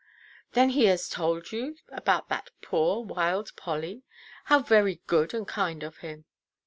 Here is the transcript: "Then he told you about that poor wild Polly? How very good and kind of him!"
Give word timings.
"Then 0.53 0.69
he 0.69 0.97
told 1.11 1.51
you 1.51 1.75
about 1.89 2.27
that 2.29 2.49
poor 2.63 3.03
wild 3.03 3.55
Polly? 3.55 4.01
How 4.45 4.57
very 4.57 4.99
good 5.05 5.31
and 5.31 5.47
kind 5.47 5.83
of 5.83 5.97
him!" 5.97 6.25